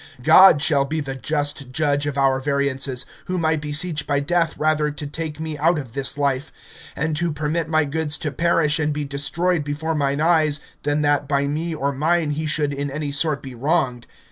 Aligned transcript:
God 0.23 0.63
shall 0.63 0.83
be 0.83 0.99
the 0.99 1.13
just 1.13 1.71
judge 1.71 2.07
of 2.07 2.17
our 2.17 2.39
variances, 2.39 3.05
whom 3.25 3.45
I 3.45 3.55
beseech 3.55 4.07
by 4.07 4.19
death 4.19 4.57
rather 4.57 4.89
to 4.89 5.05
take 5.05 5.39
me 5.39 5.59
out 5.59 5.77
of 5.77 5.93
this 5.93 6.17
life, 6.17 6.51
and 6.95 7.15
to 7.17 7.31
permit 7.31 7.69
my 7.69 7.85
goods 7.85 8.17
to 8.17 8.31
perish 8.31 8.79
and 8.79 8.91
be 8.91 9.05
destroyed 9.05 9.63
before 9.63 9.93
mine 9.93 10.19
eyes, 10.19 10.59
than 10.81 11.03
that 11.03 11.27
by 11.27 11.45
me 11.45 11.75
or 11.75 11.91
mine 11.91 12.31
he 12.31 12.47
should 12.47 12.73
in 12.73 12.89
any 12.89 13.11
sort 13.11 13.43
be 13.43 13.53
wronged. 13.53 14.07